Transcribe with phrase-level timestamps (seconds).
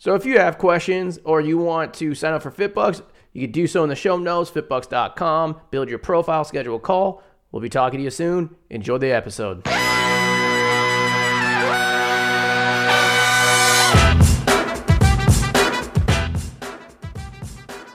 [0.00, 3.02] So if you have questions or you want to sign up for FitBUX,
[3.34, 5.60] you can do so in the show notes, fitbux.com.
[5.70, 7.22] Build your profile, schedule a call.
[7.52, 8.56] We'll be talking to you soon.
[8.70, 9.66] Enjoy the episode.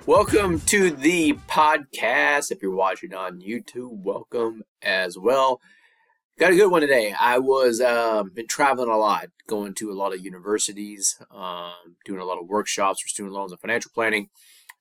[0.05, 2.51] Welcome to the podcast.
[2.51, 5.59] If you're watching on YouTube, welcome as well.
[6.37, 7.13] Got a good one today.
[7.17, 12.19] I was uh, been traveling a lot, going to a lot of universities, um, doing
[12.19, 14.27] a lot of workshops for student loans and financial planning,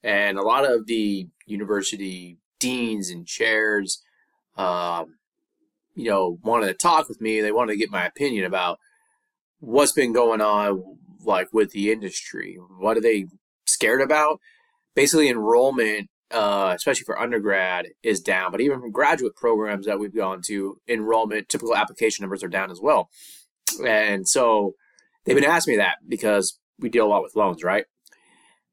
[0.02, 4.02] and a lot of the university deans and chairs,
[4.56, 5.18] um,
[5.94, 7.40] you know, wanted to talk with me.
[7.40, 8.80] They wanted to get my opinion about
[9.60, 12.58] what's been going on, like with the industry.
[12.80, 13.26] What are they
[13.64, 14.40] scared about?
[14.96, 18.50] Basically, enrollment uh, especially for undergrad, is down.
[18.50, 22.70] But even from graduate programs that we've gone to, enrollment, typical application numbers are down
[22.70, 23.10] as well.
[23.84, 24.74] And so
[25.24, 27.84] they've been asking me that because we deal a lot with loans, right?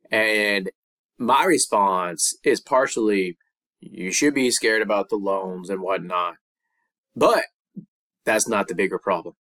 [0.09, 0.69] And
[1.17, 3.38] my response is partially,
[3.79, 6.35] you should be scared about the loans and whatnot.
[7.16, 7.44] But
[8.25, 9.35] that's not the bigger problem.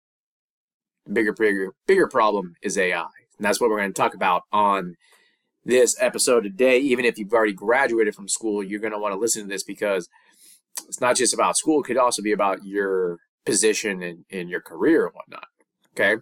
[1.05, 2.99] The bigger, bigger, bigger problem is AI.
[3.37, 4.95] And that's what we're going to talk about on
[5.63, 6.79] this episode today.
[6.79, 9.63] Even if you've already graduated from school, you're going to want to listen to this
[9.63, 10.09] because
[10.87, 14.61] it's not just about school, it could also be about your position in, in your
[14.61, 15.47] career and whatnot.
[15.93, 16.21] Okay.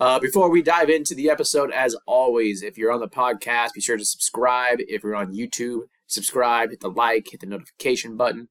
[0.00, 3.80] Uh, before we dive into the episode, as always, if you're on the podcast, be
[3.80, 4.78] sure to subscribe.
[4.80, 8.48] If you're on YouTube, subscribe, hit the like, hit the notification button.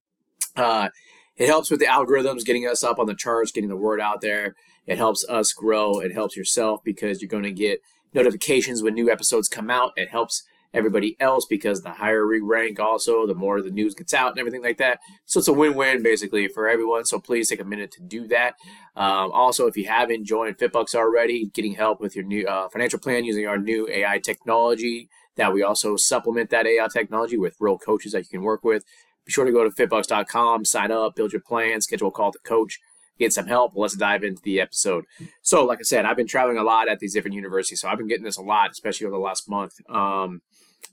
[0.58, 0.90] Uh,
[1.38, 4.22] it helps with the algorithms, getting us up on the charts, getting the word out
[4.22, 4.56] there.
[4.86, 6.00] It helps us grow.
[6.00, 7.80] It helps yourself because you're going to get
[8.14, 9.94] notifications when new episodes come out.
[9.96, 14.14] It helps everybody else because the higher we rank, also, the more the news gets
[14.14, 15.00] out and everything like that.
[15.26, 17.06] So it's a win win basically for everyone.
[17.06, 18.56] So please take a minute to do that.
[18.96, 23.00] Um, also, if you haven't joined FitBUX already, getting help with your new uh, financial
[23.00, 27.78] plan using our new AI technology, that we also supplement that AI technology with real
[27.78, 28.84] coaches that you can work with.
[29.26, 32.40] Be sure to go to fitbux.com, sign up, build your plan, schedule a call to
[32.40, 32.80] coach
[33.20, 33.74] get some help.
[33.76, 35.06] Let's dive into the episode.
[35.42, 37.98] So, like I said, I've been traveling a lot at these different universities, so I've
[37.98, 40.42] been getting this a lot, especially over the last month, um,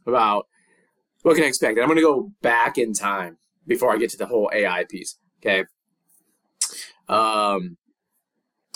[0.07, 0.47] about
[1.23, 1.77] what can I expect.
[1.77, 4.85] And I'm going to go back in time before I get to the whole AI
[4.89, 5.19] piece.
[5.41, 5.65] Okay.
[7.09, 7.77] Um,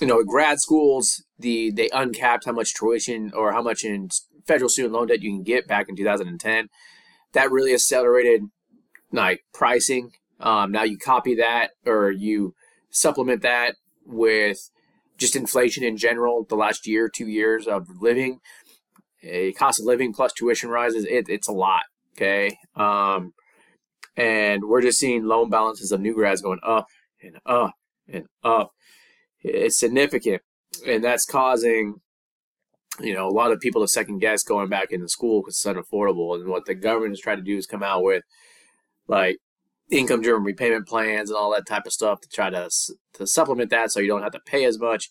[0.01, 4.09] you know, grad schools, the they uncapped how much tuition or how much in
[4.47, 6.69] federal student loan debt you can get back in 2010.
[7.33, 8.43] That really accelerated
[9.13, 10.13] like pricing.
[10.41, 12.55] Um, now you copy that or you
[12.91, 14.71] supplement that with
[15.19, 18.39] just inflation in general, the last year, two years of living,
[19.23, 21.83] a cost of living plus tuition rises, it, it's a lot.
[22.17, 22.57] Okay.
[22.75, 23.33] Um,
[24.17, 26.87] and we're just seeing loan balances of new grads going up
[27.23, 27.73] and up
[28.09, 28.71] and up.
[29.43, 30.43] It's significant.
[30.87, 31.97] And that's causing,
[33.01, 35.65] you know, a lot of people to second guess going back into school because it's
[35.65, 36.35] unaffordable.
[36.35, 38.25] And what the government is trying to do is come out with
[39.07, 39.39] like
[39.91, 42.71] income driven repayment plans and all that type of stuff to try to
[43.15, 45.11] to supplement that so you don't have to pay as much.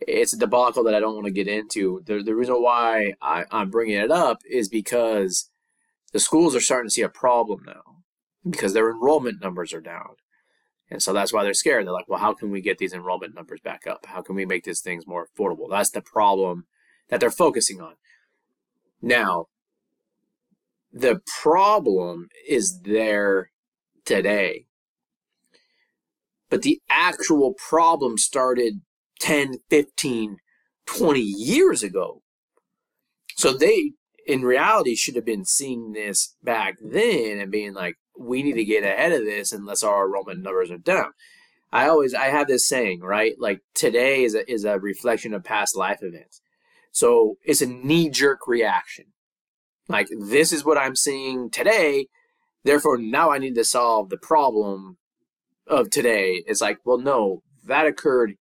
[0.00, 2.02] It's a debacle that I don't want to get into.
[2.06, 5.50] The, the reason why I, I'm bringing it up is because
[6.12, 8.02] the schools are starting to see a problem now
[8.48, 10.16] because their enrollment numbers are down.
[10.90, 11.86] And so that's why they're scared.
[11.86, 14.06] They're like, well, how can we get these enrollment numbers back up?
[14.06, 15.70] How can we make these things more affordable?
[15.70, 16.66] That's the problem
[17.08, 17.94] that they're focusing on.
[19.00, 19.46] Now,
[20.92, 23.51] the problem is there
[24.04, 24.66] today.
[26.50, 28.82] But the actual problem started
[29.20, 30.36] 10, 15,
[30.86, 32.22] 20 years ago.
[33.36, 33.92] So they,
[34.26, 38.64] in reality, should have been seeing this back then and being like, we need to
[38.64, 41.12] get ahead of this unless our enrollment numbers are down.
[41.72, 43.34] I always I have this saying, right?
[43.38, 46.42] Like today is a, is a reflection of past life events.
[46.92, 49.06] So it's a knee jerk reaction.
[49.88, 52.08] Like this is what I'm seeing today.
[52.64, 54.98] Therefore, now I need to solve the problem
[55.66, 56.42] of today.
[56.46, 58.34] It's like, well, no, that occurred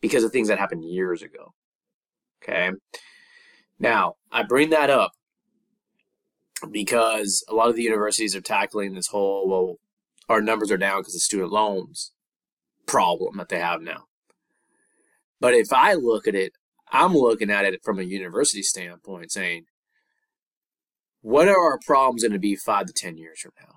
[0.00, 1.54] because of things that happened years ago.
[2.42, 2.70] Okay.
[3.78, 5.12] Now, I bring that up
[6.70, 9.76] because a lot of the universities are tackling this whole, well,
[10.28, 12.12] our numbers are down because of student loans
[12.86, 14.04] problem that they have now.
[15.40, 16.52] But if I look at it,
[16.92, 19.64] I'm looking at it from a university standpoint, saying,
[21.22, 23.74] what are our problems going to be five to 10 years from now?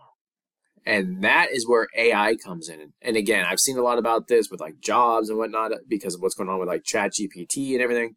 [0.85, 2.93] And that is where AI comes in.
[3.01, 6.13] And again, I've seen a lot about this with like jobs and whatnot uh, because
[6.13, 8.15] of what's going on with like Chat GPT and everything.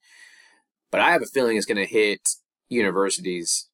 [0.91, 2.21] But I have a feeling it's going to hit
[2.69, 3.69] universities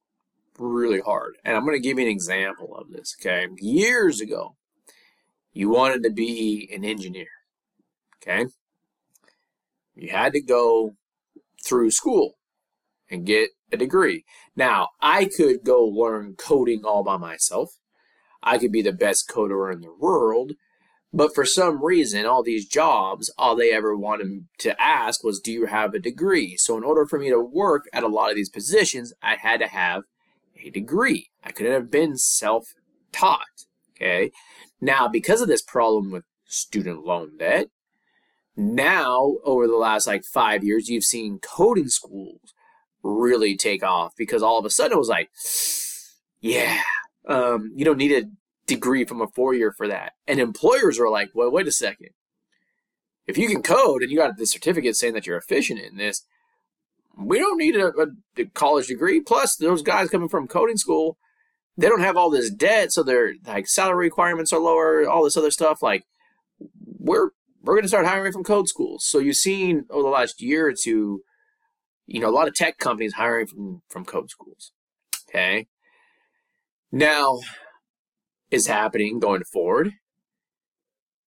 [0.58, 1.36] really hard.
[1.44, 3.16] And I'm going to give you an example of this.
[3.20, 3.46] Okay.
[3.58, 4.56] Years ago,
[5.52, 7.28] you wanted to be an engineer.
[8.22, 8.46] Okay.
[9.94, 10.96] You had to go
[11.64, 12.34] through school
[13.10, 14.24] and get a degree.
[14.54, 17.78] Now, I could go learn coding all by myself.
[18.42, 20.52] I could be the best coder in the world.
[21.14, 25.52] But for some reason, all these jobs, all they ever wanted to ask was, Do
[25.52, 26.56] you have a degree?
[26.56, 29.60] So, in order for me to work at a lot of these positions, I had
[29.60, 30.04] to have
[30.64, 31.28] a degree.
[31.44, 32.68] I couldn't have been self
[33.12, 33.66] taught.
[33.94, 34.30] Okay.
[34.80, 37.68] Now, because of this problem with student loan debt,
[38.56, 42.54] now over the last like five years, you've seen coding schools
[43.02, 45.30] really take off because all of a sudden it was like,
[46.40, 46.80] yeah,
[47.28, 48.28] um, you don't need a
[48.66, 50.12] degree from a four year for that.
[50.26, 52.10] And employers were like, well, wait a second.
[53.26, 56.24] If you can code and you got the certificate saying that you're efficient in this,
[57.16, 57.92] we don't need a,
[58.38, 59.20] a, college degree.
[59.20, 61.18] Plus, those guys coming from coding school,
[61.76, 65.36] they don't have all this debt, so their like salary requirements are lower, all this
[65.36, 65.82] other stuff.
[65.82, 66.04] Like,
[66.98, 67.30] we're
[67.62, 69.04] we're going to start hiring from code schools.
[69.04, 71.22] So you've seen over the last year or two,
[72.06, 74.72] you know, a lot of tech companies hiring from from code schools.
[75.28, 75.66] Okay.
[76.90, 77.40] Now,
[78.50, 79.92] is happening going forward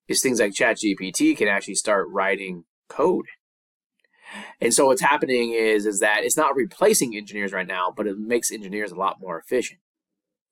[0.08, 3.26] is things like ChatGPT can actually start writing code.
[4.62, 8.18] And so what's happening is is that it's not replacing engineers right now, but it
[8.18, 9.80] makes engineers a lot more efficient.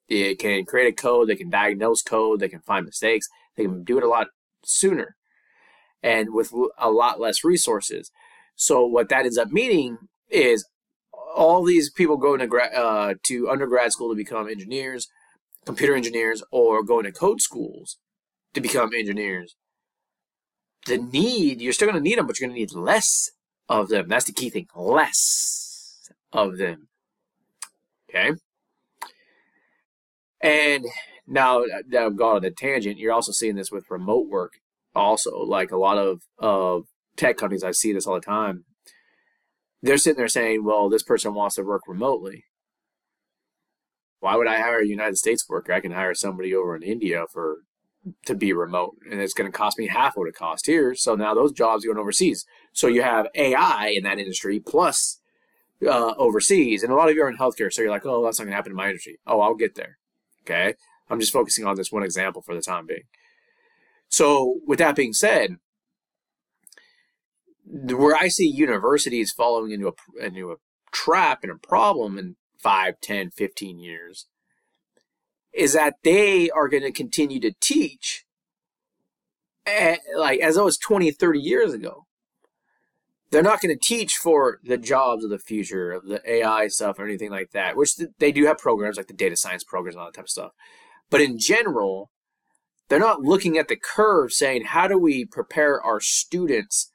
[0.07, 3.83] It can create a code, they can diagnose code, they can find mistakes, they can
[3.83, 4.27] do it a lot
[4.63, 5.15] sooner
[6.01, 8.11] and with a lot less resources.
[8.55, 9.97] So what that ends up meaning
[10.33, 10.67] is
[11.35, 15.07] all these people going to gra- uh, to undergrad school to become engineers,
[15.65, 17.97] computer engineers, or going to code schools
[18.53, 19.55] to become engineers.
[20.85, 23.31] The need you're still going to need them, but you're going to need less
[23.69, 24.09] of them.
[24.09, 24.67] That's the key thing.
[24.75, 26.89] Less of them.
[28.09, 28.33] Okay.
[30.41, 30.85] And
[31.25, 34.59] now that I've gone on a tangent, you're also seeing this with remote work
[34.95, 36.85] also like a lot of of
[37.15, 38.65] tech companies i see this all the time
[39.83, 42.45] they're sitting there saying well this person wants to work remotely.
[44.19, 45.73] Why would i hire a united states worker?
[45.73, 47.57] I can hire somebody over in india for
[48.25, 50.95] to be remote and it's going to cost me half what it costs here.
[50.95, 52.45] So now those jobs are going overseas.
[52.73, 55.19] So you have ai in that industry plus
[55.85, 58.39] uh, overseas and a lot of you are in healthcare so you're like oh that's
[58.39, 59.19] not going to happen in my industry.
[59.27, 59.97] Oh i'll get there
[60.43, 60.75] okay?
[61.09, 63.03] I'm just focusing on this one example for the time being.
[64.09, 65.57] So, with that being said,
[67.73, 70.55] where I see universities falling into a, into a
[70.91, 74.27] trap and a problem in 5, 10, 15 years
[75.51, 78.25] is that they are going to continue to teach
[79.65, 82.05] at, like as though it's 20, 30 years ago.
[83.31, 86.99] They're not going to teach for the jobs of the future, of the AI stuff
[86.99, 90.01] or anything like that, which they do have programs like the data science programs and
[90.01, 90.51] all that type of stuff.
[91.09, 92.11] But in general,
[92.89, 96.91] they're not looking at the curve saying, how do we prepare our students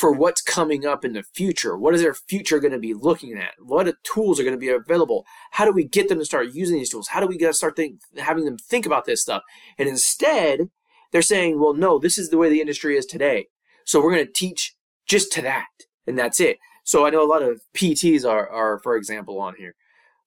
[0.00, 1.76] for what's coming up in the future?
[1.76, 3.52] What is their future going to be looking at?
[3.58, 5.26] What tools are going to be available?
[5.50, 7.08] How do we get them to start using these tools?
[7.08, 9.42] How do we get start think, having them think about this stuff?
[9.76, 10.70] And instead,
[11.12, 13.48] they're saying, well, no, this is the way the industry is today.
[13.84, 15.66] So we're going to teach just to that.
[16.06, 16.56] And that's it.
[16.82, 19.74] So I know a lot of PTs are, are, for example, on here.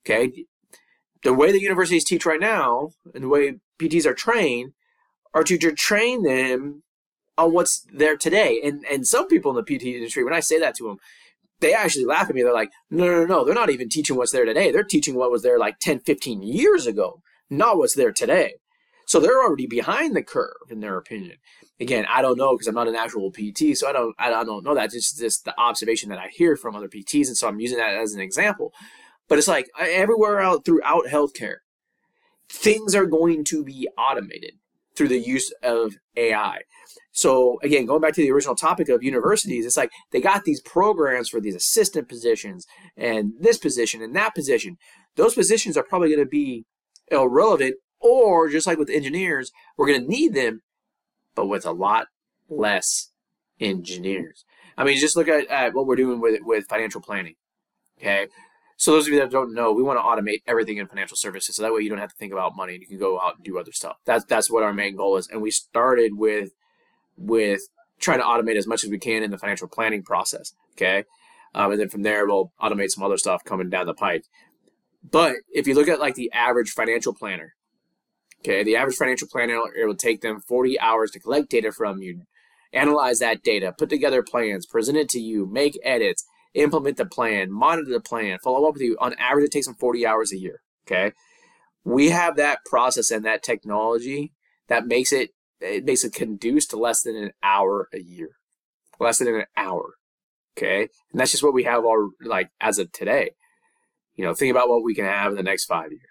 [0.06, 0.46] Okay.
[1.24, 4.74] The way the universities teach right now and the way PTs are trained
[5.34, 6.84] are to, to train them
[7.38, 8.60] on what's there today.
[8.64, 10.98] And and some people in the PT industry, when I say that to them,
[11.60, 12.44] they actually laugh at me.
[12.44, 14.72] They're like, no, no, no, they're not even teaching what's there today.
[14.72, 18.56] They're teaching what was there like 10, 15 years ago, not what's there today.
[19.06, 21.38] So they're already behind the curve, in their opinion.
[21.80, 24.64] Again, I don't know because I'm not an actual PT, so I don't, I don't
[24.64, 24.94] know that.
[24.94, 27.96] It's just the observation that I hear from other PTs, and so I'm using that
[27.96, 28.74] as an example.
[29.28, 31.58] But it's like everywhere out throughout healthcare,
[32.50, 34.54] things are going to be automated
[34.96, 36.62] through the use of AI.
[37.14, 40.62] So again, going back to the original topic of universities, it's like they got these
[40.62, 42.66] programs for these assistant positions
[42.98, 44.78] and this position and that position.
[45.16, 46.66] Those positions are probably going to be
[47.12, 50.64] irrelevant, or just like with engineers, we're going to need them,
[51.36, 52.08] but with a lot
[52.50, 53.12] less
[53.60, 54.44] engineers.
[54.76, 57.36] I mean, just look at, at what we're doing with with financial planning.
[58.00, 58.28] Okay,
[58.76, 61.56] so those of you that don't know, we want to automate everything in financial services,
[61.56, 63.36] so that way you don't have to think about money and you can go out
[63.36, 63.98] and do other stuff.
[64.04, 65.28] That's that's what our main goal is.
[65.28, 66.54] And we started with
[67.18, 67.62] with
[68.00, 70.54] trying to automate as much as we can in the financial planning process.
[70.74, 71.06] Okay.
[71.56, 74.26] Um, and then from there, we'll automate some other stuff coming down the pike.
[75.10, 77.56] But if you look at like the average financial planner,
[78.40, 82.02] okay, the average financial planner, it will take them 40 hours to collect data from
[82.02, 82.22] you,
[82.72, 87.52] analyze that data, put together plans, present it to you, make edits, implement the plan,
[87.52, 88.98] monitor the plan, follow up with you.
[89.00, 90.62] On average, it takes them 40 hours a year.
[90.88, 91.14] Okay.
[91.84, 94.32] We have that process and that technology
[94.68, 95.32] that makes it,
[95.64, 98.30] Eh, it basically conduce to less than an hour a year.
[99.00, 99.96] Less than an hour.
[100.58, 100.90] Okay.
[101.12, 103.32] And that's just what we have all like as of today.
[104.16, 106.02] You know, think about what we can have in the next five years.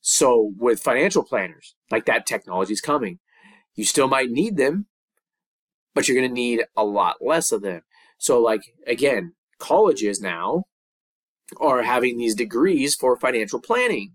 [0.00, 3.18] So with financial planners, like that technology is coming.
[3.74, 4.86] You still might need them,
[5.94, 7.82] but you're going to need a lot less of them.
[8.18, 10.64] So like again, colleges now
[11.58, 14.14] are having these degrees for financial planning.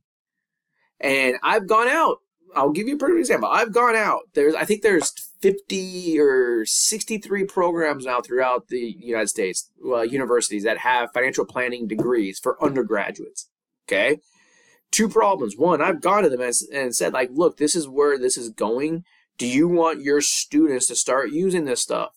[1.00, 2.18] And I've gone out.
[2.56, 3.50] I'll give you a perfect example.
[3.50, 4.22] I've gone out.
[4.34, 10.64] There's I think there's 50 or 63 programs now throughout the United States, uh, universities
[10.64, 13.50] that have financial planning degrees for undergraduates.
[13.88, 14.20] Okay?
[14.92, 15.58] Two problems.
[15.58, 18.50] One, I've gone to them and, and said like, "Look, this is where this is
[18.50, 19.04] going.
[19.38, 22.12] Do you want your students to start using this stuff?"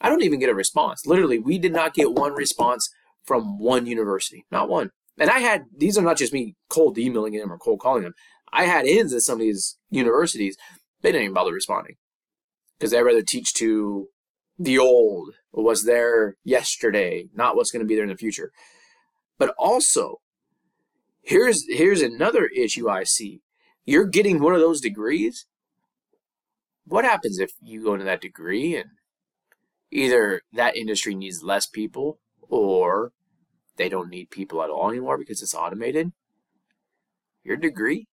[0.00, 1.06] I don't even get a response.
[1.06, 2.88] Literally, we did not get one response
[3.24, 4.90] from one university, not one.
[5.18, 8.14] And I had these are not just me cold emailing them or cold calling them.
[8.52, 10.56] I had ins at some of these universities.
[11.02, 11.96] They didn't even bother responding
[12.78, 14.08] because they'd rather teach to
[14.58, 18.52] the old, what was there yesterday, not what's going to be there in the future.
[19.38, 20.20] But also,
[21.22, 23.40] here's here's another issue I see.
[23.86, 25.46] You're getting one of those degrees.
[26.84, 28.90] What happens if you go into that degree and
[29.90, 33.12] either that industry needs less people or
[33.76, 36.12] they don't need people at all anymore because it's automated,
[37.42, 38.08] your degree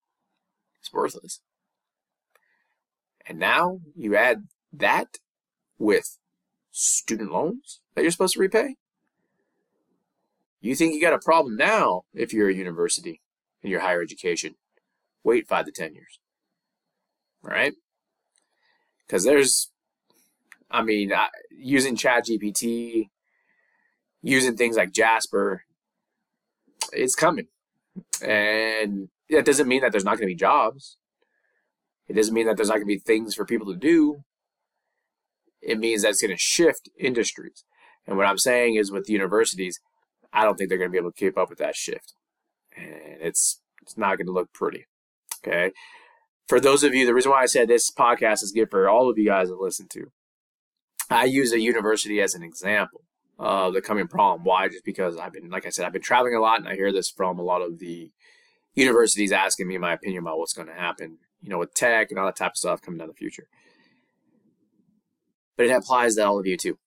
[0.87, 1.41] is worthless.
[3.27, 5.17] And now you add that
[5.77, 6.17] with
[6.71, 8.75] student loans that you're supposed to repay.
[10.61, 13.21] You think you got a problem now if you're a university
[13.61, 14.55] in your higher education.
[15.23, 16.19] Wait five to ten years.
[17.41, 17.73] Right?
[19.05, 19.71] Because there's
[20.69, 23.09] I mean, uh, using ChatGPT,
[24.21, 25.63] using things like Jasper,
[26.91, 27.47] it's coming.
[28.21, 30.97] And that doesn't mean that there's not going to be jobs.
[32.07, 34.23] It doesn't mean that there's not going to be things for people to do.
[35.61, 37.65] It means that it's going to shift industries.
[38.05, 39.79] And what I'm saying is with universities,
[40.31, 42.13] I don't think they're going to be able to keep up with that shift.
[42.75, 44.85] And it's it's not going to look pretty.
[45.45, 45.71] Okay.
[46.47, 49.09] For those of you, the reason why I said this podcast is good for all
[49.09, 50.11] of you guys to listen to
[51.09, 53.01] I use a university as an example
[53.39, 54.43] of the coming problem.
[54.43, 54.67] Why?
[54.67, 56.91] Just because I've been, like I said, I've been traveling a lot, and I hear
[56.91, 58.11] this from a lot of the
[58.77, 62.19] universities asking me my opinion about what's going to happen, you know, with tech and
[62.19, 63.47] all that type of stuff coming down the future.
[65.57, 66.77] But it applies to all of you too.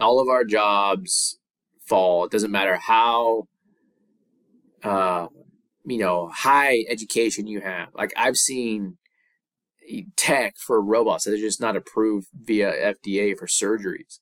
[0.00, 1.38] All of our jobs
[1.86, 2.24] fall.
[2.24, 3.46] It doesn't matter how,
[4.82, 5.28] uh,
[5.86, 7.88] you know, high education you have.
[7.94, 8.98] Like I've seen
[10.16, 14.18] tech for robots that are just not approved via FDA for surgeries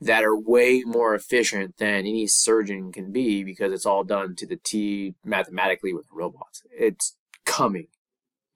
[0.00, 4.46] that are way more efficient than any surgeon can be because it's all done to
[4.46, 6.62] the T mathematically with robots.
[6.70, 7.88] It's coming.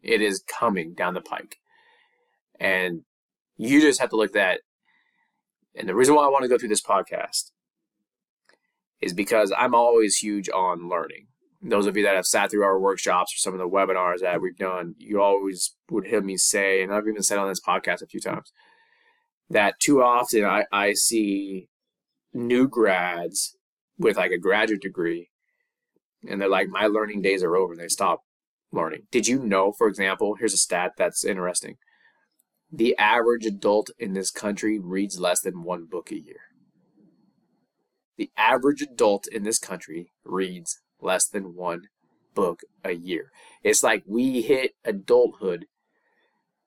[0.03, 1.59] It is coming down the pike.
[2.61, 3.03] And
[3.57, 4.61] you just have to look at that.
[5.75, 7.51] And the reason why I want to go through this podcast
[9.01, 11.27] is because I'm always huge on learning
[11.63, 14.41] those of you that have sat through our workshops or some of the webinars that
[14.41, 18.03] we've done, you always would hear me say, and I've even said on this podcast
[18.03, 18.53] a few times,
[19.53, 21.69] that too often I, I see
[22.33, 23.57] new grads
[23.99, 25.29] with like a graduate degree
[26.29, 28.23] and they're like, my learning days are over and they stop
[28.71, 29.03] learning.
[29.11, 31.77] Did you know, for example, here's a stat that's interesting.
[32.71, 36.41] The average adult in this country reads less than one book a year.
[38.17, 41.83] The average adult in this country reads less than one
[42.35, 43.31] book a year.
[43.63, 45.67] It's like we hit adulthood,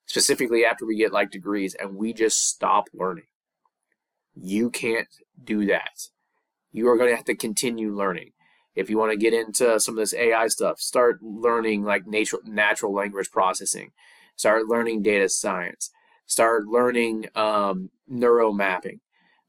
[0.05, 3.25] specifically after we get like degrees, and we just stop learning.
[4.35, 5.07] You can't
[5.41, 6.09] do that.
[6.71, 8.31] You are going to have to continue learning.
[8.75, 12.41] If you want to get into some of this AI stuff, start learning like natural
[12.45, 13.91] natural language processing.
[14.35, 15.91] Start learning data science.
[16.25, 18.99] Start learning um, neuro mapping.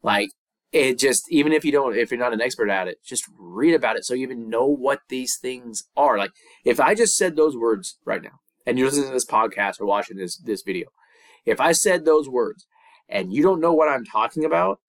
[0.03, 0.31] Like
[0.73, 3.75] it just even if you don't if you're not an expert at it just read
[3.75, 6.33] about it so you even know what these things are like
[6.65, 9.87] if i just said those words right now and you're listening to this podcast or
[9.87, 10.89] watching this this video
[11.45, 12.67] if i said those words
[13.09, 14.81] and you don't know what i'm talking about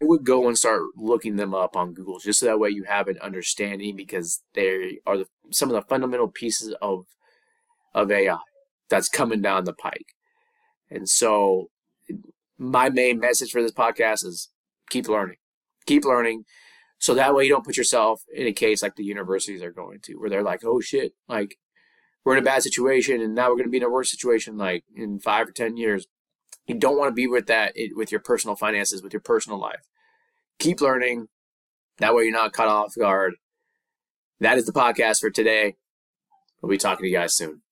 [0.00, 2.84] I would go and start looking them up on Google just so that way you
[2.84, 7.06] have an understanding because they are the, some of the fundamental pieces of
[7.94, 8.36] of AI
[8.90, 10.14] that's coming down the pike.
[10.90, 11.70] And so
[12.58, 14.50] my main message for this podcast is
[14.90, 15.38] keep learning,
[15.86, 16.44] keep learning.
[16.98, 20.00] So that way you don't put yourself in a case like the universities are going
[20.04, 21.56] to, where they're like, oh shit, like
[22.26, 24.58] we're in a bad situation and now we're going to be in a worse situation
[24.58, 26.08] like in five or 10 years.
[26.66, 29.86] You don't want to be with that with your personal finances, with your personal life.
[30.58, 31.28] Keep learning.
[31.98, 33.34] That way you're not caught off guard.
[34.40, 35.76] That is the podcast for today.
[36.60, 37.62] We'll be talking to you guys soon.